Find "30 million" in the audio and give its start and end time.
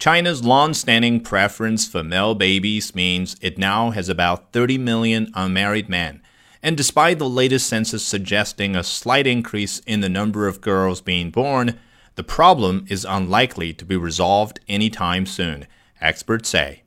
4.50-5.30